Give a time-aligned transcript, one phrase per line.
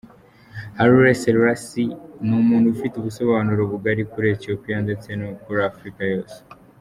[0.77, 1.91] Haile Selassie
[2.25, 6.37] ni umuntu ufite ubusobanuro bugari kuri Ethiopia ndetse no kuri Afurika yose.